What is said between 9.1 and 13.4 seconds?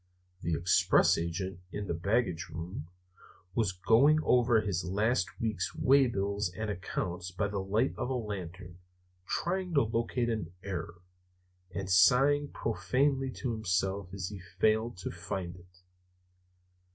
trying to locate an error, and sighing profanely